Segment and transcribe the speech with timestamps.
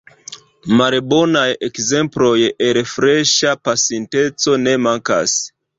[0.79, 2.33] Malbonaj ekzemploj
[2.69, 5.43] el freŝa pasinteco ne mankas.